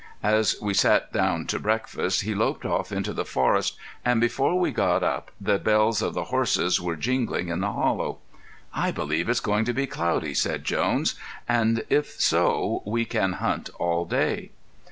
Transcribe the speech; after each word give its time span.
As 0.23 0.55
we 0.59 0.73
sat 0.73 1.13
down 1.13 1.45
to 1.45 1.59
breakfast 1.59 2.21
he 2.21 2.33
loped 2.33 2.65
off 2.65 2.91
into 2.91 3.13
the 3.13 3.23
forest 3.23 3.77
and 4.03 4.19
before 4.19 4.57
we 4.59 4.71
got 4.71 5.03
up 5.03 5.29
the 5.39 5.59
bells 5.59 6.01
of 6.01 6.15
the 6.15 6.23
horses 6.33 6.81
were 6.81 6.95
jingling 6.95 7.49
in 7.49 7.59
the 7.59 7.71
hollow. 7.71 8.17
"I 8.73 8.89
believe 8.89 9.29
it's 9.29 9.39
going 9.39 9.63
to 9.65 9.73
be 9.73 9.85
cloudy," 9.85 10.33
said 10.33 10.63
Jones, 10.63 11.13
"and 11.47 11.83
if 11.87 12.19
so 12.19 12.81
we 12.83 13.05
can 13.05 13.33
hunt 13.33 13.69
all 13.77 14.05
day." 14.05 14.49